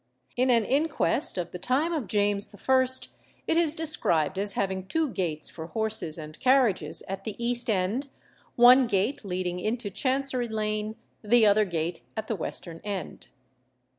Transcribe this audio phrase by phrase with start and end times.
[0.35, 2.85] In an inquest of the time of James I.
[3.45, 8.07] it is described as having two gates for horses and carriages at the east end
[8.55, 13.27] one gate leading into Chancery Lane, the other gate at the western end.